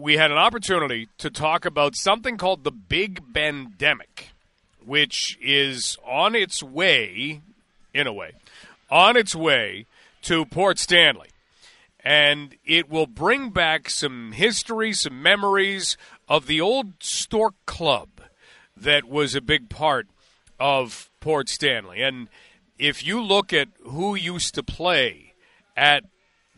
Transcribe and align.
we 0.00 0.16
had 0.16 0.30
an 0.30 0.38
opportunity 0.38 1.08
to 1.18 1.30
talk 1.30 1.64
about 1.64 1.94
something 1.94 2.38
called 2.38 2.64
the 2.64 2.70
Big 2.70 3.32
Bandemic, 3.32 4.30
which 4.84 5.38
is 5.42 5.98
on 6.06 6.34
its 6.34 6.62
way, 6.62 7.42
in 7.92 8.06
a 8.06 8.12
way, 8.12 8.32
on 8.90 9.16
its 9.16 9.34
way 9.34 9.84
to 10.22 10.46
Port 10.46 10.78
Stanley. 10.78 11.28
And 12.02 12.56
it 12.64 12.88
will 12.88 13.06
bring 13.06 13.50
back 13.50 13.90
some 13.90 14.32
history, 14.32 14.94
some 14.94 15.22
memories 15.22 15.98
of 16.28 16.46
the 16.46 16.60
old 16.60 16.94
Stork 17.00 17.54
Club 17.66 18.08
that 18.74 19.04
was 19.04 19.34
a 19.34 19.42
big 19.42 19.68
part 19.68 20.06
of 20.58 21.10
Port 21.20 21.50
Stanley. 21.50 22.02
And 22.02 22.28
if 22.78 23.04
you 23.04 23.22
look 23.22 23.52
at 23.52 23.68
who 23.82 24.14
used 24.14 24.54
to 24.54 24.62
play 24.62 25.34
at 25.76 26.04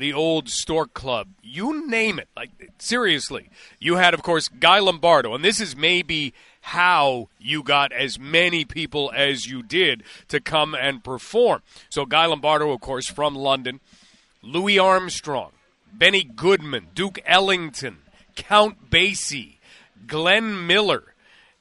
the 0.02 0.12
old 0.12 0.48
Stork 0.48 0.94
Club, 0.94 1.28
you 1.44 1.86
name 1.86 2.18
it. 2.18 2.28
Like 2.36 2.50
seriously, 2.78 3.48
you 3.78 3.94
had, 3.94 4.14
of 4.14 4.22
course, 4.24 4.48
Guy 4.48 4.80
Lombardo, 4.80 5.32
and 5.32 5.44
this 5.44 5.60
is 5.60 5.76
maybe 5.76 6.34
how 6.60 7.28
you 7.38 7.62
got 7.62 7.92
as 7.92 8.18
many 8.18 8.64
people 8.64 9.12
as 9.14 9.46
you 9.46 9.62
did 9.62 10.02
to 10.26 10.40
come 10.40 10.74
and 10.74 11.04
perform. 11.04 11.62
So 11.88 12.04
Guy 12.04 12.26
Lombardo, 12.26 12.72
of 12.72 12.80
course, 12.80 13.06
from 13.06 13.36
London, 13.36 13.78
Louis 14.42 14.76
Armstrong, 14.76 15.52
Benny 15.92 16.24
Goodman, 16.24 16.88
Duke 16.96 17.20
Ellington, 17.24 17.98
Count 18.34 18.90
Basie, 18.90 19.58
Glenn 20.08 20.66
Miller, 20.66 21.14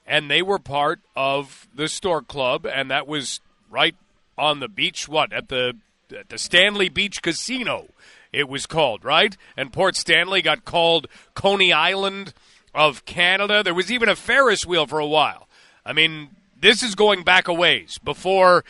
and 0.07 0.31
they 0.31 0.41
were 0.41 0.57
part 0.57 0.99
of 1.15 1.67
the 1.75 1.87
Stork 1.87 2.27
Club, 2.27 2.65
and 2.65 2.89
that 2.89 3.05
was 3.05 3.39
right 3.69 3.95
on 4.35 4.61
the 4.61 4.67
beach. 4.67 5.07
What 5.07 5.31
at 5.31 5.49
the 5.49 5.75
at 6.11 6.29
the 6.29 6.39
Stanley 6.39 6.89
Beach 6.89 7.21
Casino 7.21 7.85
it 8.33 8.47
was 8.47 8.65
called, 8.65 9.03
right? 9.03 9.35
And 9.57 9.73
Port 9.73 9.95
Stanley 9.95 10.41
got 10.41 10.65
called 10.65 11.07
Coney 11.33 11.73
Island 11.73 12.33
of 12.73 13.05
Canada. 13.05 13.63
There 13.63 13.73
was 13.73 13.91
even 13.91 14.09
a 14.09 14.15
Ferris 14.15 14.65
wheel 14.65 14.87
for 14.87 14.99
a 14.99 15.07
while. 15.07 15.47
I 15.85 15.93
mean, 15.93 16.29
this 16.59 16.83
is 16.83 16.95
going 16.95 17.23
back 17.23 17.47
a 17.47 17.53
ways 17.53 17.97
before 18.03 18.63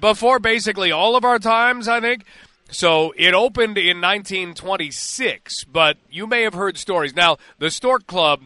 before 0.00 0.38
basically 0.38 0.90
all 0.90 1.14
of 1.16 1.24
our 1.24 1.38
times, 1.38 1.88
I 1.88 2.00
think. 2.00 2.24
So 2.70 3.12
it 3.16 3.34
opened 3.34 3.76
in 3.76 4.00
1926, 4.00 5.64
but 5.64 5.98
you 6.10 6.26
may 6.26 6.42
have 6.42 6.54
heard 6.54 6.78
stories. 6.78 7.14
Now, 7.14 7.36
the 7.58 7.70
Stork 7.70 8.06
Club 8.06 8.44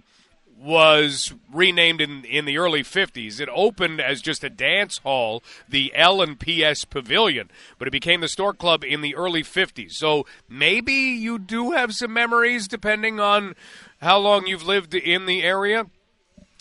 was 0.61 1.33
renamed 1.53 2.01
in 2.01 2.25
in 2.25 2.45
the 2.45 2.59
early 2.59 2.83
50s. 2.83 3.41
It 3.41 3.49
opened 3.53 4.01
as 4.01 4.21
just 4.21 4.43
a 4.45 4.51
dance 4.51 4.99
hall, 4.99 5.43
the 5.69 5.93
L 5.95 6.21
and 6.21 6.39
PS 6.39 6.85
Pavilion, 6.85 7.51
but 7.79 7.89
it 7.89 7.93
became 7.93 8.21
the 8.21 8.29
Stork 8.29 8.59
Club 8.59 8.85
in 8.85 9.01
the 9.01 9.15
early 9.15 9.43
50s. 9.43 9.93
So 9.93 10.27
maybe 10.49 10.93
you 10.93 11.39
do 11.39 11.73
have 11.73 11.95
some 11.95 12.13
memories 12.13 12.67
depending 12.69 13.21
on 13.21 13.55
how 14.01 14.19
long 14.19 14.47
you've 14.47 14.67
lived 14.67 14.95
in 14.95 15.27
the 15.27 15.43
area. 15.43 15.87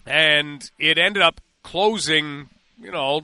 And 0.05 0.69
it 0.79 0.97
ended 0.97 1.21
up 1.21 1.41
closing, 1.63 2.49
you 2.79 2.91
know, 2.91 3.21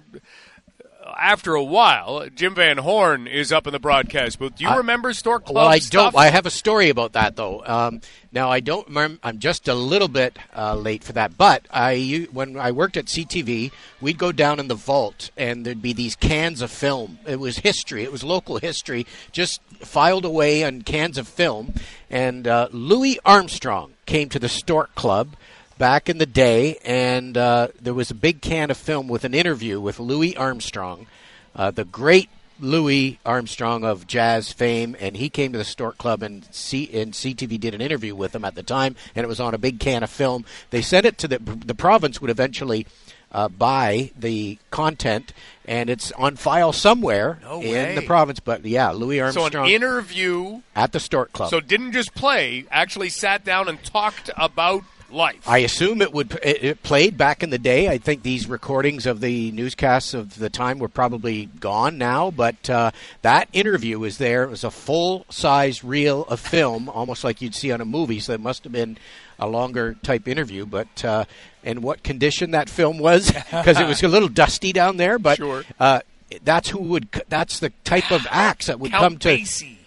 after 1.17 1.55
a 1.55 1.63
while, 1.63 2.27
Jim 2.33 2.55
Van 2.55 2.77
Horn 2.77 3.27
is 3.27 3.51
up 3.51 3.67
in 3.67 3.73
the 3.73 3.79
broadcast 3.79 4.39
booth. 4.39 4.55
Do 4.55 4.63
you 4.63 4.77
remember 4.77 5.13
Stork 5.13 5.45
Club? 5.45 5.55
Well, 5.55 5.67
I 5.67 5.79
stuff? 5.79 6.13
don't. 6.13 6.21
I 6.21 6.27
have 6.27 6.45
a 6.45 6.51
story 6.51 6.89
about 6.89 7.13
that 7.13 7.35
though. 7.35 7.63
Um, 7.65 8.01
now 8.31 8.49
I 8.49 8.59
don't 8.59 8.87
remember. 8.87 9.19
I'm 9.23 9.39
just 9.39 9.67
a 9.67 9.73
little 9.73 10.07
bit 10.07 10.37
uh, 10.55 10.75
late 10.75 11.03
for 11.03 11.13
that. 11.13 11.37
But 11.37 11.67
I, 11.71 12.27
when 12.31 12.57
I 12.57 12.71
worked 12.71 12.97
at 12.97 13.05
CTV, 13.05 13.71
we'd 14.01 14.17
go 14.17 14.31
down 14.31 14.59
in 14.59 14.67
the 14.67 14.75
vault, 14.75 15.31
and 15.37 15.65
there'd 15.65 15.81
be 15.81 15.93
these 15.93 16.15
cans 16.15 16.61
of 16.61 16.71
film. 16.71 17.19
It 17.25 17.39
was 17.39 17.59
history. 17.59 18.03
It 18.03 18.11
was 18.11 18.23
local 18.23 18.57
history, 18.57 19.05
just 19.31 19.61
filed 19.79 20.25
away 20.25 20.63
on 20.63 20.81
cans 20.81 21.17
of 21.17 21.27
film. 21.27 21.73
And 22.09 22.47
uh, 22.47 22.69
Louis 22.71 23.19
Armstrong 23.25 23.93
came 24.05 24.29
to 24.29 24.39
the 24.39 24.49
Stork 24.49 24.93
Club 24.95 25.35
back 25.77 26.09
in 26.09 26.17
the 26.17 26.25
day, 26.25 26.77
and 26.85 27.37
uh, 27.37 27.67
there 27.81 27.93
was 27.93 28.11
a 28.11 28.15
big 28.15 28.41
can 28.41 28.71
of 28.71 28.77
film 28.77 29.07
with 29.07 29.23
an 29.23 29.33
interview 29.33 29.79
with 29.79 29.99
Louis 29.99 30.35
Armstrong, 30.37 31.07
uh, 31.55 31.71
the 31.71 31.85
great 31.85 32.29
Louis 32.59 33.19
Armstrong 33.25 33.83
of 33.83 34.07
jazz 34.07 34.53
fame, 34.53 34.95
and 34.99 35.17
he 35.17 35.29
came 35.29 35.51
to 35.51 35.57
the 35.57 35.65
Stork 35.65 35.97
Club, 35.97 36.21
and, 36.23 36.47
C- 36.51 36.89
and 36.93 37.13
CTV 37.13 37.59
did 37.59 37.73
an 37.73 37.81
interview 37.81 38.15
with 38.15 38.33
him 38.35 38.45
at 38.45 38.55
the 38.55 38.63
time, 38.63 38.95
and 39.15 39.23
it 39.23 39.27
was 39.27 39.39
on 39.39 39.53
a 39.53 39.57
big 39.57 39.79
can 39.79 40.03
of 40.03 40.09
film. 40.09 40.45
They 40.69 40.81
sent 40.81 41.05
it 41.05 41.17
to 41.19 41.27
the 41.27 41.39
the 41.39 41.75
province 41.75 42.21
would 42.21 42.29
eventually. 42.29 42.87
Uh, 43.35 43.49
buy 43.49 44.11
the 44.15 44.59
content, 44.69 45.33
and 45.65 45.89
it's 45.89 46.11
on 46.11 46.35
file 46.35 46.71
somewhere 46.71 47.39
No 47.41 47.63
in 47.63 47.95
the 47.95 48.03
province. 48.03 48.39
But 48.39 48.63
yeah, 48.63 48.91
Louis 48.91 49.19
Armstrong. 49.21 49.51
So 49.51 49.63
an 49.63 49.69
interview. 49.71 50.61
at 50.75 50.91
the 50.91 50.99
Stork 50.99 51.33
Club. 51.33 51.49
So 51.49 51.59
didn't 51.59 51.93
just 51.93 52.13
play, 52.13 52.65
actually 52.69 53.09
sat 53.09 53.43
down 53.43 53.67
and 53.67 53.83
talked 53.83 54.29
about 54.37 54.83
life. 55.13 55.47
I 55.47 55.59
assume 55.59 56.01
it 56.01 56.11
would 56.13 56.33
it, 56.43 56.63
it 56.63 56.83
played 56.83 57.17
back 57.17 57.43
in 57.43 57.49
the 57.49 57.57
day. 57.57 57.87
I 57.89 57.97
think 57.97 58.23
these 58.23 58.47
recordings 58.47 59.05
of 59.05 59.21
the 59.21 59.51
newscasts 59.51 60.13
of 60.13 60.37
the 60.39 60.49
time 60.49 60.79
were 60.79 60.87
probably 60.89 61.45
gone 61.59 61.97
now, 61.97 62.31
but 62.31 62.69
uh, 62.69 62.91
that 63.21 63.47
interview 63.53 64.03
is 64.03 64.17
there. 64.17 64.43
It 64.43 64.49
was 64.49 64.63
a 64.63 64.71
full 64.71 65.25
size 65.29 65.83
reel 65.83 66.23
of 66.25 66.39
film, 66.39 66.89
almost 66.89 67.23
like 67.23 67.41
you'd 67.41 67.55
see 67.55 67.71
on 67.71 67.81
a 67.81 67.85
movie. 67.85 68.19
So 68.19 68.33
it 68.33 68.39
must 68.39 68.63
have 68.63 68.73
been 68.73 68.97
a 69.39 69.47
longer 69.47 69.95
type 70.03 70.27
interview. 70.27 70.65
But 70.65 71.03
uh, 71.05 71.25
and 71.63 71.83
what 71.83 72.03
condition 72.03 72.51
that 72.51 72.69
film 72.69 72.97
was 72.99 73.31
because 73.31 73.79
it 73.79 73.87
was 73.87 74.01
a 74.03 74.07
little 74.07 74.29
dusty 74.29 74.73
down 74.73 74.97
there. 74.97 75.17
But 75.19 75.37
Sure. 75.37 75.63
uh, 75.79 76.01
that's 76.43 76.69
who 76.69 76.79
would. 76.79 77.09
That's 77.29 77.59
the 77.59 77.71
type 77.83 78.11
of 78.11 78.25
acts 78.29 78.65
that 78.67 78.79
would 78.79 78.91
Count 78.91 79.03
come 79.03 79.17
to 79.19 79.37
Basie. 79.37 79.77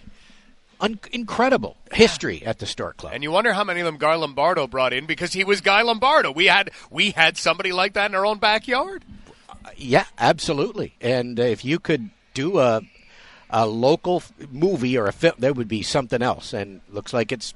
Un- 0.79 0.99
incredible 1.11 1.77
history 1.91 2.43
at 2.45 2.59
the 2.59 2.65
Stork 2.65 2.97
Club. 2.97 3.13
And 3.13 3.23
you 3.23 3.31
wonder 3.31 3.53
how 3.53 3.63
many 3.63 3.79
of 3.79 3.85
them 3.85 3.97
Guy 3.97 4.15
Lombardo 4.15 4.67
brought 4.67 4.93
in 4.93 5.05
because 5.05 5.33
he 5.33 5.43
was 5.43 5.61
Guy 5.61 5.81
Lombardo. 5.81 6.31
We 6.31 6.45
had 6.45 6.71
we 6.89 7.11
had 7.11 7.37
somebody 7.37 7.71
like 7.71 7.93
that 7.93 8.09
in 8.11 8.15
our 8.15 8.25
own 8.25 8.39
backyard. 8.39 9.03
Yeah, 9.75 10.05
absolutely. 10.17 10.95
And 11.01 11.39
uh, 11.39 11.43
if 11.43 11.65
you 11.65 11.79
could 11.79 12.09
do 12.33 12.59
a 12.59 12.81
a 13.49 13.65
local 13.65 14.17
f- 14.17 14.31
movie 14.51 14.97
or 14.97 15.07
a 15.07 15.13
film, 15.13 15.35
there 15.39 15.53
would 15.53 15.67
be 15.67 15.81
something 15.81 16.21
else. 16.21 16.53
And 16.53 16.81
looks 16.89 17.13
like 17.13 17.31
it's 17.31 17.53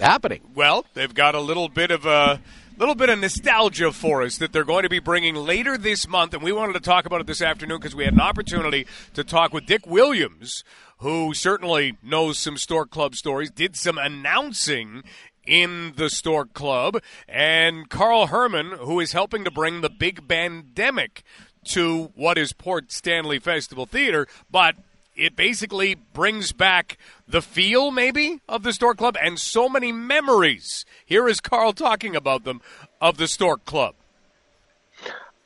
happening. 0.00 0.40
Well, 0.54 0.86
they've 0.94 1.12
got 1.12 1.34
a 1.34 1.40
little 1.40 1.68
bit 1.68 1.90
of 1.90 2.06
a 2.06 2.40
little 2.78 2.94
bit 2.94 3.08
of 3.08 3.18
nostalgia 3.18 3.90
for 3.90 4.22
us 4.22 4.38
that 4.38 4.52
they're 4.52 4.64
going 4.64 4.82
to 4.82 4.88
be 4.88 4.98
bringing 4.98 5.34
later 5.34 5.78
this 5.78 6.06
month, 6.06 6.34
and 6.34 6.42
we 6.42 6.52
wanted 6.52 6.74
to 6.74 6.80
talk 6.80 7.06
about 7.06 7.20
it 7.20 7.26
this 7.26 7.40
afternoon 7.40 7.78
because 7.78 7.94
we 7.94 8.04
had 8.04 8.12
an 8.12 8.20
opportunity 8.20 8.86
to 9.14 9.24
talk 9.24 9.52
with 9.52 9.66
Dick 9.66 9.86
Williams, 9.86 10.62
who 10.98 11.32
certainly 11.32 11.96
knows 12.02 12.38
some 12.38 12.56
Stork 12.56 12.90
Club 12.90 13.14
stories, 13.14 13.50
did 13.50 13.76
some 13.76 13.98
announcing 13.98 15.02
in 15.46 15.94
the 15.96 16.10
Stork 16.10 16.52
Club, 16.52 17.00
and 17.28 17.88
Karl 17.88 18.26
Herman, 18.26 18.72
who 18.72 19.00
is 19.00 19.12
helping 19.12 19.44
to 19.44 19.50
bring 19.50 19.80
the 19.80 19.90
Big 19.90 20.28
Bandemic 20.28 21.22
to 21.64 22.12
what 22.14 22.38
is 22.38 22.52
Port 22.52 22.92
Stanley 22.92 23.38
Festival 23.38 23.86
Theater, 23.86 24.26
but 24.50 24.76
it 25.16 25.34
basically 25.34 25.94
brings 25.94 26.52
back 26.52 26.98
the 27.26 27.42
feel, 27.42 27.90
maybe, 27.90 28.40
of 28.48 28.62
the 28.62 28.72
Stork 28.72 28.98
Club 28.98 29.16
and 29.20 29.38
so 29.38 29.68
many 29.68 29.92
memories. 29.92 30.84
Here 31.04 31.28
is 31.28 31.40
Karl 31.40 31.72
talking 31.72 32.14
about 32.14 32.44
them 32.44 32.60
of 33.00 33.16
the 33.16 33.28
Stork 33.28 33.64
Club. 33.64 33.94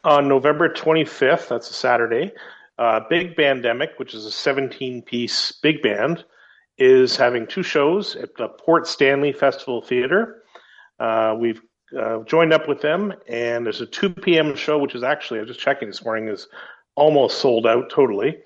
On 0.02 0.28
November 0.28 0.68
25th, 0.68 1.48
that's 1.48 1.70
a 1.70 1.74
Saturday, 1.74 2.32
uh, 2.78 3.00
Big 3.08 3.36
Bandemic, 3.36 3.98
which 3.98 4.14
is 4.14 4.24
a 4.24 4.32
17 4.32 5.02
piece 5.02 5.52
big 5.52 5.82
band, 5.82 6.24
is 6.78 7.16
having 7.16 7.46
two 7.46 7.62
shows 7.62 8.16
at 8.16 8.34
the 8.36 8.48
Port 8.48 8.86
Stanley 8.86 9.32
Festival 9.32 9.82
Theater. 9.82 10.42
Uh, 10.98 11.36
we've 11.38 11.60
uh, 11.98 12.20
joined 12.24 12.52
up 12.52 12.66
with 12.66 12.80
them, 12.80 13.12
and 13.28 13.66
there's 13.66 13.82
a 13.82 13.86
2 13.86 14.10
p.m. 14.10 14.56
show, 14.56 14.78
which 14.78 14.94
is 14.94 15.02
actually, 15.02 15.38
I 15.38 15.42
was 15.42 15.50
just 15.50 15.60
checking 15.60 15.88
this 15.88 16.04
morning, 16.04 16.28
is 16.28 16.48
almost 16.94 17.38
sold 17.38 17.66
out 17.66 17.90
totally. 17.90 18.38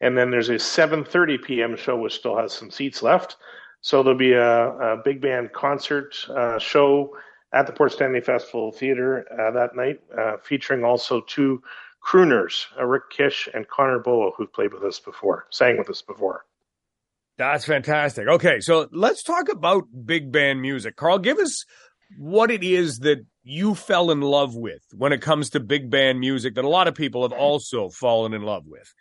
And 0.00 0.16
then 0.16 0.30
there's 0.30 0.48
a 0.48 0.54
7:30 0.54 1.42
p.m. 1.42 1.76
show, 1.76 1.96
which 1.96 2.14
still 2.14 2.36
has 2.36 2.52
some 2.52 2.70
seats 2.70 3.02
left. 3.02 3.36
So 3.80 4.02
there'll 4.02 4.18
be 4.18 4.32
a, 4.32 4.70
a 4.70 4.96
big 5.04 5.20
band 5.20 5.52
concert 5.52 6.16
uh, 6.28 6.58
show 6.58 7.16
at 7.52 7.66
the 7.66 7.72
Port 7.72 7.92
Stanley 7.92 8.20
Festival 8.20 8.72
Theater 8.72 9.24
uh, 9.32 9.50
that 9.52 9.76
night, 9.76 10.00
uh, 10.18 10.36
featuring 10.42 10.84
also 10.84 11.20
two 11.22 11.62
crooners, 12.04 12.66
uh, 12.78 12.84
Rick 12.84 13.04
Kish 13.10 13.48
and 13.54 13.66
Connor 13.68 13.98
Boa, 13.98 14.30
who've 14.36 14.52
played 14.52 14.72
with 14.72 14.82
us 14.82 15.00
before, 15.00 15.46
sang 15.50 15.78
with 15.78 15.88
us 15.90 16.02
before. 16.02 16.44
That's 17.38 17.64
fantastic. 17.66 18.28
Okay, 18.28 18.60
so 18.60 18.88
let's 18.92 19.22
talk 19.22 19.48
about 19.48 19.84
big 20.04 20.32
band 20.32 20.62
music. 20.62 20.96
Karl, 20.96 21.18
give 21.18 21.38
us 21.38 21.64
what 22.18 22.50
it 22.50 22.62
is 22.62 23.00
that 23.00 23.26
you 23.42 23.74
fell 23.74 24.10
in 24.10 24.20
love 24.20 24.56
with 24.56 24.82
when 24.96 25.12
it 25.12 25.20
comes 25.20 25.50
to 25.50 25.60
big 25.60 25.90
band 25.90 26.18
music 26.18 26.54
that 26.54 26.64
a 26.64 26.68
lot 26.68 26.88
of 26.88 26.94
people 26.94 27.22
have 27.22 27.32
also 27.32 27.88
fallen 27.88 28.32
in 28.32 28.42
love 28.42 28.66
with. 28.66 28.94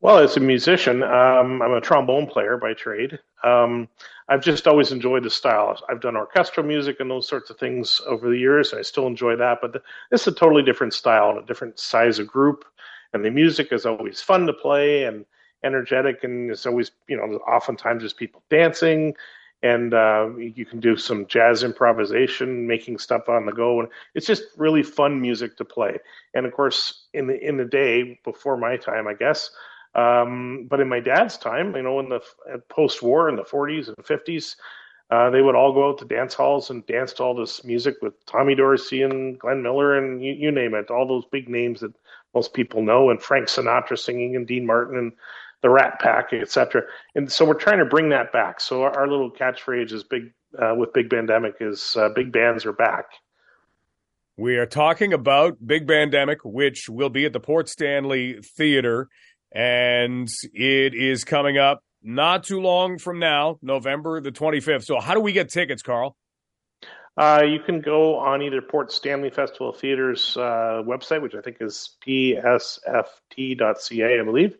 Well, 0.00 0.18
as 0.18 0.36
a 0.36 0.40
musician, 0.40 1.02
um, 1.02 1.60
I'm 1.60 1.72
a 1.72 1.80
trombone 1.80 2.26
player 2.28 2.56
by 2.56 2.72
trade. 2.72 3.18
Um, 3.42 3.88
I've 4.28 4.42
just 4.42 4.68
always 4.68 4.92
enjoyed 4.92 5.24
the 5.24 5.30
style. 5.30 5.76
I've 5.88 6.00
done 6.00 6.16
orchestral 6.16 6.64
music 6.64 7.00
and 7.00 7.10
those 7.10 7.26
sorts 7.26 7.50
of 7.50 7.58
things 7.58 8.00
over 8.06 8.28
the 8.28 8.38
years, 8.38 8.70
and 8.70 8.78
I 8.78 8.82
still 8.82 9.08
enjoy 9.08 9.34
that. 9.36 9.58
But 9.60 9.72
this 10.10 10.20
is 10.22 10.28
a 10.28 10.32
totally 10.32 10.62
different 10.62 10.94
style 10.94 11.30
and 11.30 11.38
a 11.40 11.46
different 11.46 11.80
size 11.80 12.20
of 12.20 12.28
group, 12.28 12.64
and 13.12 13.24
the 13.24 13.30
music 13.30 13.72
is 13.72 13.86
always 13.86 14.20
fun 14.20 14.46
to 14.46 14.52
play 14.52 15.04
and 15.04 15.24
energetic, 15.64 16.22
and 16.22 16.50
it's 16.52 16.66
always, 16.66 16.92
you 17.08 17.16
know, 17.16 17.24
oftentimes 17.48 18.02
there's 18.02 18.12
people 18.12 18.42
dancing, 18.50 19.14
and 19.64 19.94
uh, 19.94 20.28
you 20.36 20.64
can 20.64 20.78
do 20.78 20.96
some 20.96 21.26
jazz 21.26 21.64
improvisation, 21.64 22.68
making 22.68 22.98
stuff 22.98 23.28
on 23.28 23.46
the 23.46 23.52
go, 23.52 23.80
and 23.80 23.88
it's 24.14 24.26
just 24.26 24.44
really 24.56 24.84
fun 24.84 25.20
music 25.20 25.56
to 25.56 25.64
play. 25.64 25.98
And 26.34 26.46
of 26.46 26.52
course, 26.52 27.06
in 27.14 27.26
the 27.26 27.44
in 27.44 27.56
the 27.56 27.64
day 27.64 28.20
before 28.24 28.56
my 28.56 28.76
time, 28.76 29.08
I 29.08 29.14
guess, 29.14 29.50
um, 29.94 30.66
but 30.68 30.80
in 30.80 30.88
my 30.88 31.00
dad's 31.00 31.38
time, 31.38 31.74
you 31.74 31.82
know, 31.82 32.00
in 32.00 32.08
the 32.08 32.20
post-war 32.68 33.28
in 33.28 33.36
the 33.36 33.42
40s 33.42 33.88
and 33.88 33.96
50s, 33.96 34.56
uh, 35.10 35.30
they 35.30 35.40
would 35.40 35.54
all 35.54 35.72
go 35.72 35.88
out 35.88 35.98
to 35.98 36.04
dance 36.04 36.34
halls 36.34 36.68
and 36.68 36.86
dance 36.86 37.14
to 37.14 37.22
all 37.22 37.34
this 37.34 37.64
music 37.64 37.96
with 38.02 38.12
Tommy 38.26 38.54
Dorsey 38.54 39.02
and 39.02 39.38
Glenn 39.38 39.62
Miller 39.62 39.96
and 39.96 40.22
you, 40.22 40.32
you 40.32 40.50
name 40.50 40.74
it, 40.74 40.90
all 40.90 41.08
those 41.08 41.24
big 41.32 41.48
names 41.48 41.80
that 41.80 41.94
most 42.34 42.52
people 42.52 42.82
know, 42.82 43.08
and 43.08 43.22
Frank 43.22 43.48
Sinatra 43.48 43.98
singing 43.98 44.36
and 44.36 44.46
Dean 44.46 44.66
Martin 44.66 44.98
and 44.98 45.12
the 45.62 45.70
Rat 45.70 45.98
Pack, 45.98 46.32
etc. 46.32 46.82
And 47.14 47.32
so 47.32 47.44
we're 47.44 47.54
trying 47.54 47.78
to 47.78 47.84
bring 47.86 48.10
that 48.10 48.32
back. 48.32 48.60
So 48.60 48.82
our, 48.82 48.96
our 48.96 49.08
little 49.08 49.30
catchphrase 49.30 49.92
is 49.92 50.04
big 50.04 50.32
uh, 50.58 50.74
with 50.76 50.92
Big 50.92 51.08
Bandemic 51.08 51.54
is 51.60 51.96
uh, 51.96 52.08
big 52.14 52.32
bands 52.32 52.64
are 52.64 52.72
back. 52.72 53.06
We 54.36 54.56
are 54.56 54.66
talking 54.66 55.12
about 55.12 55.66
Big 55.66 55.86
Bandemic, 55.86 56.38
which 56.44 56.88
will 56.88 57.10
be 57.10 57.24
at 57.24 57.32
the 57.32 57.40
Port 57.40 57.68
Stanley 57.68 58.40
Theater, 58.40 59.08
and 59.52 60.28
it 60.52 60.94
is 60.94 61.24
coming 61.24 61.58
up 61.58 61.82
not 62.02 62.44
too 62.44 62.60
long 62.60 62.98
from 62.98 63.18
now, 63.18 63.58
November 63.62 64.20
the 64.20 64.32
25th. 64.32 64.84
So, 64.84 65.00
how 65.00 65.14
do 65.14 65.20
we 65.20 65.32
get 65.32 65.50
tickets, 65.50 65.82
Karl? 65.82 66.16
Uh, 67.16 67.42
you 67.42 67.58
can 67.58 67.80
go 67.80 68.16
on 68.16 68.42
either 68.42 68.62
Port 68.62 68.92
Stanley 68.92 69.30
Festival 69.30 69.72
Theater's 69.72 70.36
uh, 70.36 70.82
website, 70.86 71.20
which 71.20 71.34
I 71.34 71.40
think 71.40 71.56
is 71.60 71.96
psft.ca, 72.06 72.80
I 74.20 74.22
believe, 74.22 74.56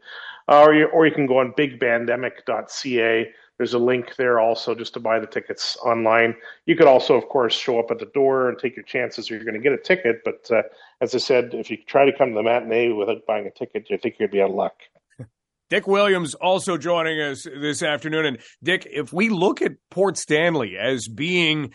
uh, 0.48 0.62
or, 0.62 0.74
you, 0.74 0.86
or 0.86 1.06
you 1.06 1.14
can 1.14 1.26
go 1.26 1.38
on 1.38 1.52
bigbandemic.ca. 1.52 3.32
There's 3.58 3.74
a 3.74 3.78
link 3.78 4.14
there 4.16 4.38
also 4.38 4.74
just 4.74 4.94
to 4.94 5.00
buy 5.00 5.18
the 5.18 5.26
tickets 5.26 5.76
online. 5.84 6.36
You 6.64 6.76
could 6.76 6.86
also, 6.86 7.16
of 7.16 7.28
course, 7.28 7.54
show 7.54 7.80
up 7.80 7.90
at 7.90 7.98
the 7.98 8.06
door 8.06 8.48
and 8.48 8.56
take 8.56 8.76
your 8.76 8.84
chances 8.84 9.28
you're 9.28 9.42
going 9.42 9.54
to 9.54 9.60
get 9.60 9.72
a 9.72 9.78
ticket. 9.78 10.22
But 10.24 10.48
uh, 10.50 10.62
as 11.00 11.12
I 11.14 11.18
said, 11.18 11.50
if 11.54 11.68
you 11.68 11.76
try 11.76 12.04
to 12.04 12.16
come 12.16 12.30
to 12.30 12.34
the 12.36 12.42
matinee 12.44 12.92
without 12.92 13.26
buying 13.26 13.46
a 13.46 13.50
ticket, 13.50 13.90
you 13.90 13.98
think 13.98 14.14
you'd 14.20 14.30
be 14.30 14.40
out 14.40 14.50
of 14.50 14.54
luck. 14.54 14.76
Dick 15.70 15.88
Williams 15.88 16.34
also 16.34 16.78
joining 16.78 17.20
us 17.20 17.42
this 17.42 17.82
afternoon. 17.82 18.26
And 18.26 18.38
Dick, 18.62 18.86
if 18.88 19.12
we 19.12 19.28
look 19.28 19.60
at 19.60 19.72
Port 19.90 20.16
Stanley 20.16 20.78
as 20.78 21.08
being 21.08 21.72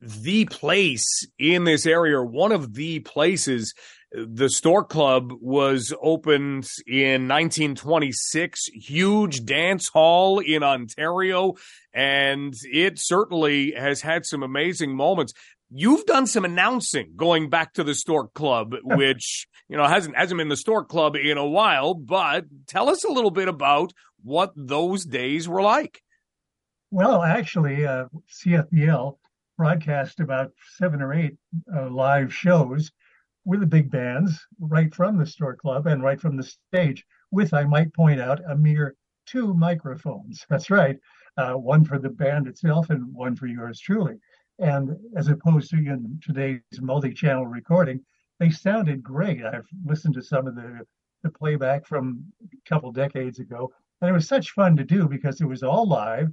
the 0.00 0.44
place 0.44 1.26
in 1.40 1.64
this 1.64 1.86
area, 1.86 2.22
one 2.22 2.52
of 2.52 2.74
the 2.74 3.00
places. 3.00 3.74
The 4.12 4.48
Stork 4.48 4.88
Club 4.88 5.32
was 5.40 5.92
opened 6.00 6.68
in 6.86 7.26
1926, 7.26 8.66
huge 8.66 9.44
dance 9.44 9.88
hall 9.88 10.38
in 10.38 10.62
Ontario, 10.62 11.54
and 11.92 12.54
it 12.72 13.00
certainly 13.00 13.72
has 13.72 14.02
had 14.02 14.24
some 14.24 14.44
amazing 14.44 14.94
moments. 14.94 15.32
You've 15.70 16.06
done 16.06 16.28
some 16.28 16.44
announcing 16.44 17.14
going 17.16 17.50
back 17.50 17.72
to 17.74 17.84
the 17.84 17.96
Stork 17.96 18.32
Club, 18.32 18.76
which 18.84 19.48
you 19.68 19.76
know 19.76 19.86
hasn't 19.86 20.16
hasn't 20.16 20.38
been 20.38 20.48
the 20.48 20.56
Stork 20.56 20.88
Club 20.88 21.16
in 21.16 21.36
a 21.36 21.46
while. 21.46 21.92
But 21.94 22.44
tell 22.68 22.88
us 22.88 23.02
a 23.02 23.12
little 23.12 23.32
bit 23.32 23.48
about 23.48 23.92
what 24.22 24.52
those 24.54 25.04
days 25.04 25.48
were 25.48 25.62
like. 25.62 26.00
Well, 26.92 27.24
actually, 27.24 27.84
uh, 27.84 28.06
CFPL 28.32 29.18
broadcast 29.58 30.20
about 30.20 30.52
seven 30.76 31.02
or 31.02 31.12
eight 31.12 31.36
uh, 31.74 31.90
live 31.90 32.32
shows 32.32 32.92
with 33.46 33.60
the 33.60 33.66
big 33.66 33.90
bands 33.90 34.44
right 34.58 34.92
from 34.92 35.16
the 35.16 35.24
Stork 35.24 35.60
Club 35.60 35.86
and 35.86 36.02
right 36.02 36.20
from 36.20 36.36
the 36.36 36.42
stage, 36.42 37.06
with, 37.30 37.54
I 37.54 37.64
might 37.64 37.94
point 37.94 38.20
out, 38.20 38.40
a 38.50 38.56
mere 38.56 38.96
two 39.24 39.54
microphones. 39.54 40.44
That's 40.50 40.68
right, 40.68 40.98
uh, 41.38 41.54
one 41.54 41.84
for 41.84 41.98
the 41.98 42.10
band 42.10 42.48
itself 42.48 42.90
and 42.90 43.14
one 43.14 43.36
for 43.36 43.46
yours 43.46 43.80
truly. 43.80 44.16
And 44.58 44.96
as 45.16 45.28
opposed 45.28 45.70
to 45.70 45.76
in 45.76 46.20
today's 46.22 46.60
multi 46.80 47.14
channel 47.14 47.46
recording, 47.46 48.00
they 48.40 48.50
sounded 48.50 49.02
great. 49.02 49.44
I've 49.44 49.68
listened 49.84 50.14
to 50.14 50.22
some 50.22 50.46
of 50.46 50.56
the, 50.56 50.80
the 51.22 51.30
playback 51.30 51.86
from 51.86 52.24
a 52.42 52.68
couple 52.68 52.90
decades 52.90 53.38
ago, 53.38 53.72
and 54.00 54.10
it 54.10 54.12
was 54.12 54.26
such 54.26 54.50
fun 54.50 54.76
to 54.76 54.84
do 54.84 55.08
because 55.08 55.40
it 55.40 55.46
was 55.46 55.62
all 55.62 55.88
live 55.88 56.32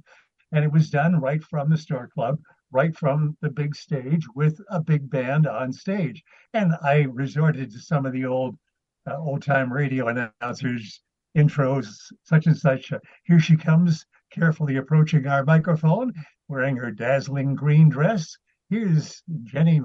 and 0.52 0.64
it 0.64 0.72
was 0.72 0.90
done 0.90 1.20
right 1.20 1.42
from 1.44 1.70
the 1.70 1.76
Stork 1.76 2.12
Club 2.12 2.38
right 2.74 2.94
from 2.96 3.36
the 3.40 3.48
big 3.48 3.74
stage 3.74 4.26
with 4.34 4.60
a 4.68 4.80
big 4.80 5.08
band 5.08 5.46
on 5.46 5.72
stage. 5.72 6.22
And 6.52 6.74
I 6.82 7.02
resorted 7.02 7.70
to 7.70 7.78
some 7.78 8.04
of 8.04 8.12
the 8.12 8.26
old 8.26 8.58
uh, 9.08 9.16
old 9.16 9.42
time 9.42 9.72
radio 9.72 10.08
announcers 10.08 11.00
intros, 11.36 11.86
such 12.24 12.46
and 12.46 12.56
such. 12.56 12.92
Uh, 12.92 12.98
Here 13.24 13.38
she 13.38 13.56
comes, 13.56 14.04
carefully 14.30 14.76
approaching 14.76 15.26
our 15.26 15.44
microphone, 15.44 16.12
wearing 16.48 16.76
her 16.76 16.90
dazzling 16.90 17.54
green 17.54 17.88
dress. 17.88 18.36
Here's 18.68 19.22
Jenny 19.44 19.80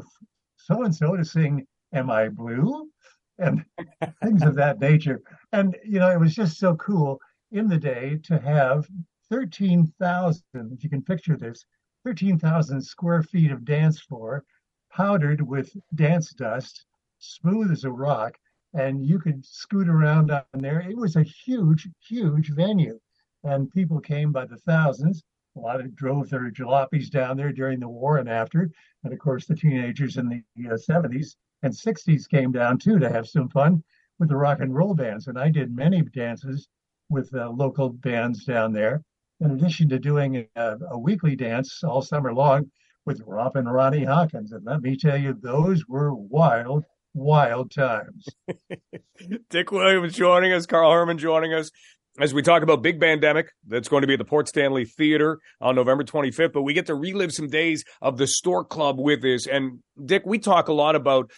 so 0.58 0.84
and 0.84 0.96
so 0.96 1.16
to 1.16 1.26
sing 1.26 1.66
Am 1.94 2.10
I 2.10 2.30
Blue? 2.30 2.90
And 3.38 3.66
things 4.24 4.44
of 4.44 4.56
that 4.56 4.80
nature. 4.80 5.22
And, 5.52 5.76
you 5.84 6.00
know, 6.00 6.12
it 6.12 6.20
was 6.20 6.36
just 6.36 6.58
so 6.60 6.76
cool 6.76 7.20
in 7.52 7.68
the 7.68 7.78
day 7.78 8.20
to 8.24 8.40
have 8.40 8.88
13,000, 9.32 10.44
if 10.72 10.84
you 10.84 10.90
can 10.90 11.02
picture 11.02 11.38
this, 11.38 11.66
13,000 12.06 12.81
square 12.81 13.24
feet 13.24 13.51
of 13.51 13.66
dance 13.66 14.00
floor, 14.00 14.44
powdered 14.92 15.42
with 15.42 15.75
dance 15.96 16.31
dust, 16.31 16.86
smooth 17.19 17.72
as 17.72 17.84
a 17.84 17.92
rock, 17.92 18.38
and 18.74 19.06
you 19.06 19.19
could 19.19 19.46
scoot 19.46 19.90
around 19.90 20.31
on 20.31 20.44
there. 20.54 20.80
It 20.80 20.96
was 20.96 21.16
a 21.16 21.24
huge, 21.24 21.90
huge 22.07 22.50
venue, 22.51 23.00
and 23.44 23.72
people 23.72 24.00
came 24.00 24.31
by 24.31 24.46
the 24.46 24.57
thousands. 24.57 25.24
A 25.56 25.60
lot 25.60 25.81
of 25.81 25.96
drove 25.96 26.30
their 26.30 26.51
jalopies 26.51 27.10
down 27.10 27.36
there 27.36 27.51
during 27.51 27.80
the 27.80 27.90
war 27.90 28.18
and 28.18 28.30
after, 28.30 28.69
and 29.04 29.12
of 29.12 29.19
course 29.19 29.45
the 29.45 29.56
teenagers 29.56 30.18
in 30.18 30.30
the 30.30 30.69
uh, 30.69 30.75
70s 30.75 31.36
and 31.63 31.74
60s 31.74 32.30
came 32.30 32.52
down 32.52 32.78
too 32.78 33.00
to 33.00 33.10
have 33.10 33.28
some 33.28 33.50
fun 33.50 33.84
with 34.19 34.30
the 34.30 34.38
rock 34.38 34.60
and 34.62 34.74
roll 34.74 34.94
bands. 34.94 35.28
And 35.28 35.38
I 35.38 35.50
did 35.50 35.75
many 35.75 36.02
dances 36.02 36.69
with 37.10 37.34
uh, 37.34 37.50
local 37.50 37.90
bands 37.90 38.45
down 38.45 38.72
there 38.72 39.04
in 39.40 39.52
addition 39.52 39.90
to 39.90 40.00
doing 40.00 40.48
a, 40.56 40.76
a 40.92 40.98
weekly 40.98 41.36
dance 41.36 41.84
all 41.84 42.02
summer 42.02 42.34
long 42.34 42.70
with 43.06 43.22
Rompin' 43.26 43.66
Ronnie 43.66 44.04
Hawkins. 44.04 44.52
And 44.52 44.66
let 44.66 44.82
me 44.82 44.98
tell 44.98 45.18
you, 45.18 45.34
those 45.34 45.86
were 45.88 46.14
wild, 46.14 46.86
wild 47.14 47.72
times. 47.72 48.28
Dick 49.50 49.72
Williams 49.72 50.14
joining 50.14 50.52
us, 50.52 50.66
Karl 50.66 50.92
Herman 50.92 51.18
joining 51.18 51.54
us 51.54 51.72
as 52.20 52.34
we 52.34 52.42
talk 52.42 52.64
about 52.64 52.82
Big 52.82 53.00
Bandemic, 53.00 53.46
that's 53.68 53.88
going 53.88 54.02
to 54.02 54.08
be 54.08 54.14
at 54.14 54.20
the 54.20 54.26
Port 54.26 54.48
Stanley 54.48 54.84
Theater 54.84 55.40
on 55.62 55.76
November 55.76 56.04
25th. 56.04 56.52
But 56.52 56.64
we 56.64 56.74
get 56.74 56.88
to 56.88 56.96
relive 56.96 57.34
some 57.34 57.48
days 57.48 57.86
of 58.02 58.18
the 58.18 58.28
Stork 58.28 58.70
Club 58.70 59.00
with 59.00 59.22
this. 59.22 59.48
And 59.48 59.80
Dick, 60.04 60.24
we 60.26 60.38
talk 60.38 60.68
a 60.68 60.74
lot 60.74 60.96
about 60.96 61.31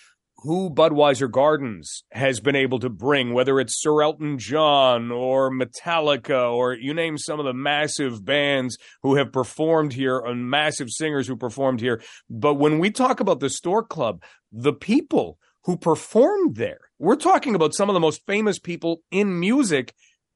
who 0.43 0.71
Budweiser 0.71 1.29
Gardens 1.29 2.03
has 2.11 2.39
been 2.39 2.55
able 2.55 2.79
to 2.79 2.89
bring, 2.89 3.33
whether 3.33 3.59
it's 3.59 3.79
Sir 3.79 4.01
Elton 4.01 4.39
John 4.39 5.11
or 5.11 5.51
Metallica 5.51 6.51
or 6.51 6.73
you 6.73 6.93
name 6.95 7.17
some 7.17 7.39
of 7.39 7.45
the 7.45 7.53
massive 7.53 8.25
bands 8.25 8.77
who 9.03 9.15
have 9.15 9.31
performed 9.31 9.93
here 9.93 10.19
and 10.19 10.49
massive 10.49 10.89
singers 10.89 11.27
who 11.27 11.35
performed 11.35 11.79
here. 11.79 12.01
But 12.27 12.55
when 12.55 12.79
we 12.79 12.89
talk 12.89 13.19
about 13.19 13.39
the 13.39 13.51
Stork 13.51 13.89
Club, 13.89 14.23
the 14.51 14.73
people 14.73 15.37
who 15.65 15.77
performed 15.77 16.55
there, 16.55 16.79
we're 16.97 17.15
talking 17.15 17.53
about 17.53 17.75
some 17.75 17.89
of 17.89 17.93
the 17.93 17.99
most 17.99 18.25
famous 18.25 18.57
people 18.57 19.03
in 19.11 19.39
music, 19.39 19.93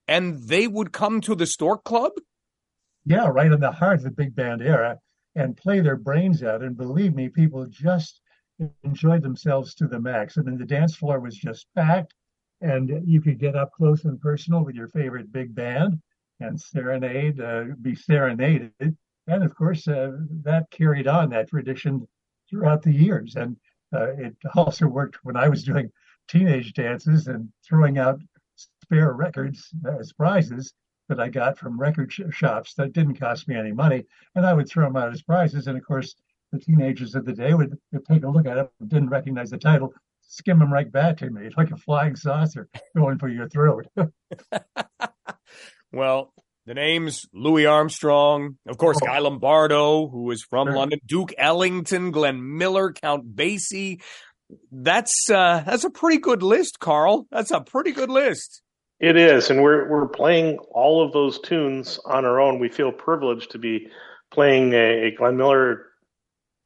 and 0.07 0.47
they 0.47 0.67
would 0.67 0.91
come 0.91 1.19
to 1.21 1.33
the 1.33 1.47
Stork 1.47 1.83
Club? 1.83 2.11
Yeah, 3.05 3.27
right 3.27 3.51
in 3.51 3.59
the 3.59 3.71
heart 3.71 3.97
of 3.97 4.03
the 4.03 4.11
big 4.11 4.35
band 4.35 4.61
era 4.61 4.99
and 5.35 5.57
play 5.57 5.79
their 5.79 5.95
brains 5.95 6.43
out. 6.43 6.61
And 6.61 6.77
believe 6.77 7.15
me, 7.15 7.29
people 7.29 7.65
just 7.65 8.21
enjoyed 8.83 9.21
themselves 9.21 9.73
to 9.75 9.87
the 9.87 9.99
max. 9.99 10.37
I 10.37 10.41
mean, 10.41 10.57
the 10.57 10.65
dance 10.65 10.95
floor 10.95 11.19
was 11.19 11.35
just 11.35 11.67
packed, 11.75 12.13
and 12.61 13.01
you 13.05 13.21
could 13.21 13.39
get 13.39 13.55
up 13.55 13.71
close 13.73 14.05
and 14.05 14.19
personal 14.19 14.63
with 14.63 14.75
your 14.75 14.87
favorite 14.89 15.31
big 15.31 15.53
band 15.53 16.01
and 16.39 16.59
serenade, 16.59 17.39
uh, 17.39 17.65
be 17.81 17.95
serenaded. 17.95 18.97
And 19.27 19.43
of 19.43 19.55
course, 19.55 19.87
uh, 19.87 20.17
that 20.43 20.69
carried 20.71 21.07
on 21.07 21.29
that 21.29 21.49
tradition 21.49 22.07
throughout 22.49 22.81
the 22.81 22.93
years. 22.93 23.35
And 23.35 23.57
uh, 23.93 24.11
it 24.17 24.35
also 24.55 24.87
worked 24.87 25.23
when 25.23 25.35
I 25.35 25.49
was 25.49 25.63
doing 25.63 25.91
teenage 26.27 26.73
dances 26.73 27.27
and 27.27 27.49
throwing 27.67 27.97
out 27.97 28.19
spare 28.55 29.13
records 29.13 29.69
as 29.99 30.13
prizes 30.13 30.73
that 31.09 31.19
I 31.19 31.29
got 31.29 31.57
from 31.57 31.79
record 31.79 32.11
sh- 32.11 32.21
shops 32.31 32.73
that 32.75 32.93
didn't 32.93 33.19
cost 33.19 33.47
me 33.47 33.55
any 33.55 33.71
money. 33.71 34.05
And 34.35 34.45
I 34.45 34.53
would 34.53 34.69
throw 34.69 34.85
them 34.85 34.95
out 34.95 35.11
as 35.11 35.21
prizes. 35.21 35.67
And 35.67 35.77
of 35.77 35.85
course, 35.85 36.15
the 36.55 36.63
teenagers 36.63 37.15
of 37.15 37.25
the 37.25 37.33
day 37.33 37.53
would, 37.53 37.77
would 37.91 38.05
take 38.05 38.23
a 38.23 38.29
look 38.29 38.45
at 38.45 38.57
it, 38.57 38.69
didn't 38.87 39.09
recognize 39.09 39.49
the 39.49 39.57
title, 39.57 39.93
skim 40.21 40.59
them 40.59 40.71
right 40.71 40.91
back 40.91 41.17
to 41.17 41.29
me 41.29 41.49
like 41.57 41.71
a 41.71 41.77
flying 41.77 42.15
saucer 42.15 42.67
going 42.95 43.17
for 43.17 43.27
your 43.27 43.47
throat. 43.47 43.87
well, 45.91 46.33
the 46.65 46.73
names 46.73 47.25
Louis 47.33 47.65
Armstrong, 47.65 48.57
of 48.67 48.77
course, 48.77 48.97
oh. 49.03 49.05
Guy 49.05 49.19
Lombardo, 49.19 50.07
who 50.07 50.31
is 50.31 50.43
from 50.43 50.67
sure. 50.67 50.75
London, 50.75 50.99
Duke 51.05 51.33
Ellington, 51.37 52.11
Glenn 52.11 52.57
Miller, 52.57 52.91
Count 52.93 53.35
Basie. 53.35 54.01
That's 54.71 55.29
uh, 55.29 55.63
that's 55.65 55.83
a 55.83 55.89
pretty 55.89 56.19
good 56.19 56.43
list, 56.43 56.79
Karl. 56.79 57.27
That's 57.31 57.51
a 57.51 57.61
pretty 57.61 57.91
good 57.91 58.09
list. 58.09 58.61
It 58.99 59.17
is, 59.17 59.49
and 59.49 59.61
we're 59.61 59.89
we're 59.89 60.07
playing 60.07 60.57
all 60.71 61.05
of 61.05 61.13
those 61.13 61.39
tunes 61.39 61.99
on 62.05 62.25
our 62.25 62.39
own. 62.39 62.59
We 62.59 62.69
feel 62.69 62.91
privileged 62.91 63.51
to 63.51 63.59
be 63.59 63.87
playing 64.31 64.73
a, 64.73 65.07
a 65.07 65.11
Glenn 65.11 65.37
Miller 65.37 65.87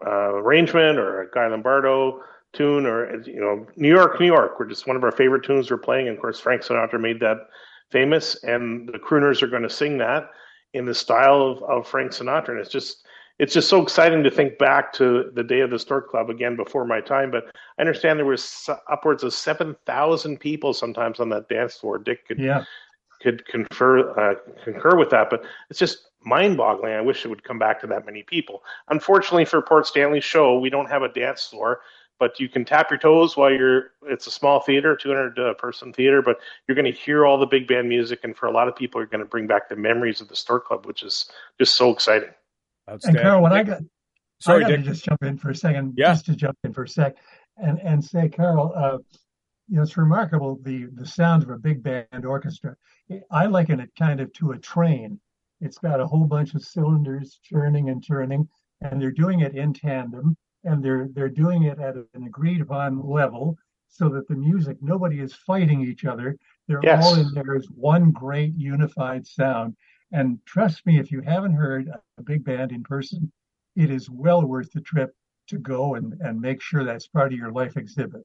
uh, 0.06 0.36
arrangement 0.36 0.98
or 0.98 1.22
a 1.22 1.32
Guy 1.32 1.48
Lombardo 1.48 2.22
tune 2.54 2.86
or 2.86 3.22
you 3.24 3.40
know 3.40 3.68
New 3.76 3.90
York, 3.90 4.20
New 4.20 4.26
York. 4.26 4.60
We're 4.60 4.68
just 4.68 4.88
one 4.88 4.96
of 4.96 5.04
our 5.04 5.12
favorite 5.12 5.44
tunes 5.44 5.70
we're 5.70 5.78
playing. 5.78 6.08
And 6.08 6.18
of 6.18 6.22
course, 6.22 6.40
Frank 6.40 6.62
Sinatra 6.62 7.00
made 7.00 7.20
that 7.20 7.38
famous, 7.92 8.44
and 8.44 8.88
the 8.88 9.00
crooners 9.00 9.42
are 9.42 9.48
going 9.48 9.64
to 9.64 9.70
sing 9.70 9.98
that 10.00 10.30
in 10.74 10.86
the 10.86 10.94
style 10.94 11.42
of, 11.42 11.64
of 11.64 11.88
Frank 11.88 12.12
Sinatra. 12.12 12.50
And 12.50 12.60
it's 12.60 12.70
just 12.70 13.06
it's 13.40 13.54
just 13.54 13.70
so 13.70 13.82
exciting 13.82 14.24
to 14.24 14.32
think 14.32 14.58
back 14.58 14.92
to 14.94 15.32
the 15.34 15.44
day 15.44 15.62
of 15.62 15.70
the 15.70 15.80
Stork 15.80 16.10
Club 16.10 16.30
again 16.30 16.56
before 16.56 16.86
my 16.86 17.00
time. 17.02 17.32
But 17.32 17.46
I 17.78 17.82
understand 17.82 18.20
there 18.20 18.26
was 18.26 18.70
upwards 18.90 19.24
of 19.24 19.34
seven 19.34 19.76
thousand 19.86 20.40
people 20.40 20.74
sometimes 20.74 21.20
on 21.20 21.30
that 21.30 21.50
dance 21.50 21.76
floor. 21.76 21.98
Dick 21.98 22.28
could 22.28 22.40
yeah. 22.40 22.64
could 23.22 23.46
confer 23.46 24.12
uh, 24.20 24.36
concur 24.64 24.98
with 24.98 25.10
that, 25.12 25.30
but 25.30 25.44
it's 25.70 25.80
just 25.80 26.09
mind-boggling. 26.24 26.94
I 26.94 27.02
wish 27.02 27.26
it 27.26 27.30
would 27.30 27.44
come 27.44 27.60
back 27.60 27.82
to 27.82 27.88
that 27.88 28.06
many 28.06 28.24
people. 28.24 28.64
Unfortunately 28.90 29.46
for 29.46 29.62
Port 29.62 29.88
Stanley 29.88 30.22
show, 30.22 30.60
we 30.60 30.70
don't 30.70 30.90
have 30.90 31.02
a 31.02 31.10
dance 31.10 31.46
floor, 31.46 31.82
but 32.20 32.40
you 32.40 32.50
can 32.50 32.66
tap 32.66 32.92
your 32.92 33.00
toes 33.00 33.38
while 33.38 33.52
you're. 33.52 33.92
It's 34.04 34.28
a 34.28 34.32
small 34.32 34.60
theater, 34.60 34.96
200 34.96 35.40
uh, 35.40 35.54
person 35.54 35.94
theater, 35.94 36.22
but 36.22 36.40
you're 36.68 36.76
going 36.76 36.92
to 36.92 36.98
hear 36.98 37.26
all 37.26 37.38
the 37.38 37.46
big 37.46 37.68
band 37.68 37.88
music, 37.88 38.20
and 38.24 38.36
for 38.36 38.48
a 38.48 38.52
lot 38.52 38.68
of 38.68 38.76
people, 38.76 39.00
you're 39.00 39.08
going 39.08 39.24
to 39.24 39.26
bring 39.26 39.48
back 39.48 39.70
the 39.70 39.76
memories 39.76 40.20
of 40.20 40.28
the 40.28 40.36
Stork 40.36 40.66
Club, 40.66 40.86
which 40.86 41.02
is 41.02 41.32
just 41.58 41.76
so 41.76 41.90
exciting. 41.92 42.30
And 42.88 43.18
Carol, 43.18 43.42
when 43.42 43.54
I 43.54 43.64
got, 43.64 43.82
sorry, 44.40 44.66
I 44.66 44.70
got 44.70 44.76
to 44.78 44.82
just 44.82 45.06
jump 45.06 45.24
in 45.24 45.38
for 45.38 45.50
a 45.50 45.56
second, 45.56 45.94
yeah. 45.96 46.12
just 46.12 46.26
to 46.26 46.36
jump 46.36 46.58
in 46.64 46.74
for 46.74 46.84
a 46.84 46.90
sec, 46.90 47.16
and 47.58 47.80
and 47.80 48.04
say, 48.04 48.28
Carol, 48.28 48.74
uh, 48.76 48.98
you 49.70 49.78
know, 49.78 49.84
it's 49.84 49.96
remarkable 49.96 50.60
the 50.64 50.88
the 50.94 51.06
sound 51.06 51.44
of 51.44 51.50
a 51.50 51.58
big 51.58 51.84
band 51.84 52.26
orchestra. 52.26 52.76
I 53.32 53.46
liken 53.46 53.80
it 53.80 53.92
kind 53.98 54.20
of 54.20 54.34
to 54.34 54.52
a 54.52 54.58
train. 54.58 55.20
It's 55.62 55.78
got 55.78 56.00
a 56.00 56.08
whole 56.08 56.26
bunch 56.26 56.54
of 56.54 56.64
cylinders 56.64 57.40
churning 57.44 57.90
and 57.90 58.06
turning, 58.06 58.48
and 58.82 59.02
they're 59.02 59.12
doing 59.12 59.42
it 59.42 59.56
in 59.56 59.74
tandem, 59.74 60.38
and 60.64 60.84
they're 60.84 61.10
they're 61.14 61.30
doing 61.30 61.64
it 61.64 61.80
at 61.80 61.96
an 61.96 62.24
agreed 62.26 62.62
upon 62.62 63.02
level, 63.08 63.58
so 63.90 64.10
that 64.10 64.28
the 64.28 64.36
music 64.36 64.78
nobody 64.82 65.20
is 65.20 65.34
fighting 65.34 65.82
each 65.82 66.06
other. 66.06 66.38
They're 66.68 66.80
yes. 66.84 67.04
all 67.04 67.16
in 67.16 67.34
there 67.34 67.56
as 67.56 67.68
one 67.68 68.12
great 68.12 68.54
unified 68.56 69.26
sound. 69.26 69.76
And 70.12 70.40
trust 70.46 70.86
me, 70.86 71.00
if 71.00 71.12
you 71.12 71.22
haven't 71.22 71.54
heard 71.54 71.90
a 72.18 72.24
big 72.24 72.44
band 72.44 72.72
in 72.72 72.84
person, 72.84 73.32
it 73.76 73.92
is 73.92 74.10
well 74.10 74.44
worth 74.46 74.72
the 74.72 74.82
trip 74.82 75.14
to 75.48 75.58
go 75.58 75.96
and, 75.96 76.14
and 76.22 76.40
make 76.40 76.62
sure 76.62 76.84
that's 76.84 77.08
part 77.08 77.32
of 77.34 77.38
your 77.38 77.52
life 77.52 77.78
exhibit. 77.78 78.22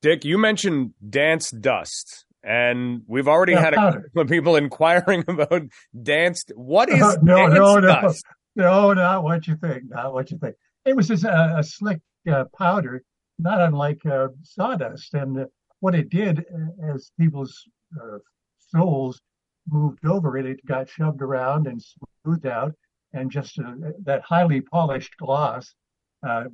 Dick, 0.00 0.24
you 0.24 0.38
mentioned 0.38 0.94
Dance 1.08 1.50
Dust, 1.50 2.24
and 2.42 3.02
we've 3.06 3.28
already 3.28 3.54
had 3.54 3.74
a 3.74 3.76
couple 3.92 4.22
of 4.22 4.28
people 4.28 4.56
inquiring 4.56 5.24
about 5.28 5.62
Dance. 6.02 6.44
What 6.54 6.88
is 6.88 7.18
no, 7.22 7.46
no? 7.46 7.78
No, 7.78 8.12
no, 8.56 8.92
not 8.92 9.22
what 9.22 9.46
you 9.46 9.56
think. 9.56 9.84
Not 9.88 10.12
what 10.12 10.30
you 10.30 10.38
think. 10.38 10.56
It 10.84 10.96
was 10.96 11.08
just 11.08 11.24
a, 11.24 11.58
a 11.58 11.62
slick 11.62 12.00
uh, 12.30 12.44
powder, 12.56 13.02
not 13.38 13.60
unlike 13.60 14.04
uh, 14.06 14.28
sawdust. 14.42 15.14
And 15.14 15.46
what 15.80 15.94
it 15.94 16.08
did, 16.10 16.40
uh, 16.40 16.94
as 16.94 17.10
people's 17.18 17.54
uh, 18.00 18.18
souls 18.70 19.20
moved 19.68 20.04
over 20.04 20.36
it, 20.38 20.46
it 20.46 20.64
got 20.66 20.88
shoved 20.88 21.22
around 21.22 21.66
and 21.66 21.82
smoothed 22.24 22.46
out, 22.46 22.72
and 23.12 23.30
just 23.30 23.58
uh, 23.58 23.74
that 24.04 24.22
highly 24.22 24.60
polished 24.60 25.16
gloss 25.18 25.74
uh, 26.26 26.44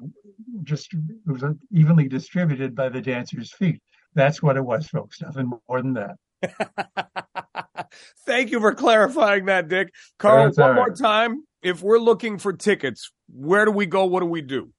just 0.63 0.95
was 1.27 1.43
evenly 1.71 2.09
distributed 2.09 2.75
by 2.75 2.89
the 2.89 3.01
dancer's 3.01 3.53
feet. 3.53 3.81
That's 4.15 4.43
what 4.43 4.57
it 4.57 4.65
was, 4.65 4.87
folks. 4.87 5.21
Nothing 5.21 5.53
more 5.69 5.83
than 5.83 5.95
that. 5.95 6.17
Thank 8.27 8.51
you 8.51 8.61
for 8.61 8.75
clarifying 8.75 9.47
that, 9.47 9.69
Dick. 9.69 9.93
Karl, 10.19 10.45
That's 10.45 10.59
one 10.59 10.71
right. 10.71 10.77
more 10.77 10.95
time. 10.95 11.45
If 11.63 11.83
we're 11.83 11.99
looking 11.99 12.39
for 12.39 12.53
tickets, 12.53 13.11
where 13.33 13.65
do 13.65 13.71
we 13.71 13.87
go? 13.87 14.05
What 14.05 14.21
do 14.21 14.27
we 14.27 14.43
do? 14.43 14.71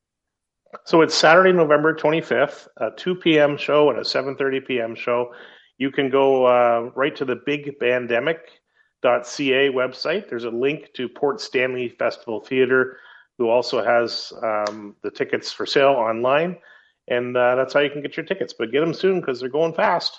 So 0.85 1.01
it's 1.01 1.15
Saturday, 1.15 1.53
November 1.53 1.95
25th, 1.95 2.67
a 2.77 2.91
2 2.95 3.15
p.m. 3.15 3.57
show 3.57 3.89
and 3.89 3.99
a 3.99 4.03
7:30 4.03 4.67
p.m. 4.67 4.95
show 4.95 5.31
you 5.77 5.91
can 5.91 6.09
go 6.09 6.45
uh, 6.45 6.89
right 6.95 7.15
to 7.15 7.25
the 7.25 7.35
bigbandemic.ca 7.35 9.69
website. 9.71 10.29
There's 10.29 10.45
a 10.45 10.49
link 10.49 10.93
to 10.93 11.09
Port 11.09 11.41
Stanley 11.41 11.89
Festival 11.89 12.39
Theatre, 12.41 12.97
who 13.37 13.49
also 13.49 13.83
has 13.83 14.31
um, 14.41 14.95
the 15.03 15.11
tickets 15.11 15.51
for 15.51 15.65
sale 15.65 15.89
online. 15.89 16.57
And 17.07 17.35
uh, 17.37 17.55
that's 17.55 17.73
how 17.73 17.81
you 17.81 17.89
can 17.89 18.01
get 18.01 18.17
your 18.17 18.25
tickets. 18.25 18.53
But 18.57 18.71
get 18.71 18.81
them 18.81 18.93
soon 18.93 19.19
because 19.19 19.39
they're 19.39 19.49
going 19.49 19.73
fast. 19.73 20.17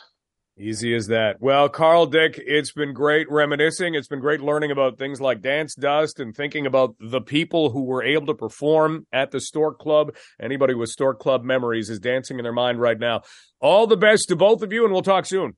Easy 0.59 0.95
as 0.95 1.09
that. 1.09 1.37
Well, 1.39 1.69
Karl 1.69 2.07
Dick, 2.07 2.43
it's 2.43 2.73
been 2.73 2.95
great 2.95 3.31
reminiscing. 3.31 3.95
It's 3.95 4.09
been 4.09 4.21
great 4.21 4.41
learning 4.41 4.71
about 4.71 4.97
things 4.97 5.21
like 5.21 5.43
Dance 5.43 5.75
Dust 5.75 6.19
and 6.19 6.35
thinking 6.35 6.65
about 6.65 6.95
the 6.99 7.21
people 7.21 7.69
who 7.69 7.83
were 7.83 8.03
able 8.03 8.27
to 8.29 8.35
perform 8.35 9.07
at 9.13 9.31
the 9.31 9.41
Stork 9.41 9.79
Club. 9.79 10.17
Anybody 10.41 10.73
with 10.73 10.89
Stork 10.89 11.19
Club 11.19 11.45
memories 11.45 11.91
is 11.91 12.01
dancing 12.01 12.39
in 12.39 12.43
their 12.43 12.55
mind 12.55 12.81
right 12.81 12.99
now. 12.99 13.21
All 13.61 13.87
the 13.87 13.99
best 13.99 14.29
to 14.29 14.37
both 14.37 14.63
of 14.63 14.73
you, 14.73 14.85
and 14.85 14.95
we'll 14.95 15.03
talk 15.03 15.27
soon. 15.27 15.57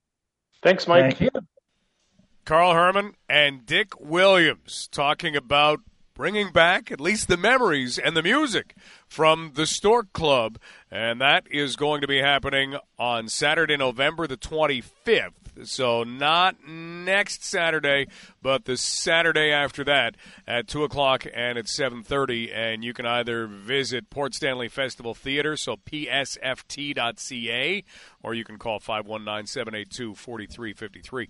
Thanks, 0.65 0.89
Mike. 0.89 1.17
Thank 1.17 1.21
you. 1.21 1.31
Karl 2.45 2.75
Herman 2.75 3.13
and 3.29 3.65
Dick 3.65 4.01
Williams 4.01 4.89
talking 4.91 5.37
about 5.37 5.79
bringing 6.19 6.51
back 6.51 6.91
at 6.91 7.01
least 7.01 7.29
the 7.29 7.37
memories 7.37 7.97
and 7.97 8.17
the 8.17 8.23
music 8.25 8.75
from 9.07 9.53
the 9.55 9.67
Stork 9.67 10.13
Club. 10.13 10.59
And 10.91 11.21
that 11.21 11.45
is 11.49 11.77
going 11.77 12.01
to 12.01 12.09
be 12.09 12.19
happening 12.19 12.75
on 12.99 13.29
Saturday, 13.29 13.77
November 13.77 14.27
the 14.27 14.37
25th. 14.37 15.31
So 15.65 16.03
not 16.03 16.57
next 16.67 17.45
Saturday, 17.45 18.09
but 18.43 18.65
the 18.65 18.77
Saturday 18.77 19.53
after 19.53 19.85
that 19.85 20.17
at 20.47 20.67
2 20.67 20.83
o'clock 20.83 21.25
and 21.33 21.57
at 21.57 21.67
7.30. 21.67 22.53
And 22.53 22.83
you 22.83 22.93
can 22.93 23.07
either 23.07 23.47
visit 23.47 24.11
Port 24.11 24.35
Stanley 24.35 24.67
Festival 24.69 25.15
Theater, 25.15 25.57
so 25.57 25.77
psft.ca, 25.77 27.85
or 28.25 28.35
you 28.35 28.45
can 28.45 28.59
call 28.59 28.81
519-782-4353. 28.81 31.29